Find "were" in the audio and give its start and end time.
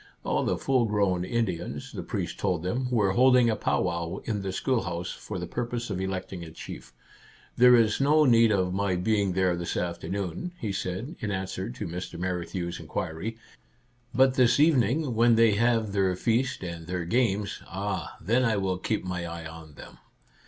2.89-3.11